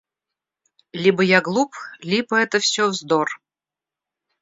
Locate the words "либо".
0.93-1.21, 2.01-2.35